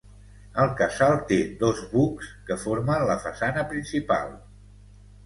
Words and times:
El 0.61 0.71
casal 0.77 1.11
té 1.31 1.37
dos 1.59 1.81
bucs 1.91 2.29
que 2.47 2.57
formen 2.63 3.05
la 3.11 3.19
façana 3.27 3.65
principal. 3.75 4.33